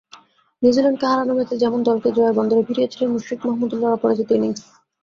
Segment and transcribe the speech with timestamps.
[0.63, 4.61] নিউজিল্যান্ডকে হারানো ম্যাচে যেমন দলকে জয়ের বন্দরে ভিড়িয়েছিল মুশফিক মাহমুদউল্লাহর অপরাজিত ইনিংস।